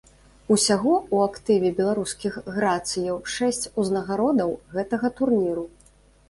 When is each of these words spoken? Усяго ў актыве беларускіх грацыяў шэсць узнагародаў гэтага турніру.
Усяго 0.53 0.93
ў 1.13 1.17
актыве 1.25 1.69
беларускіх 1.79 2.39
грацыяў 2.55 3.19
шэсць 3.35 3.61
узнагародаў 3.85 4.57
гэтага 4.75 5.07
турніру. 5.21 5.69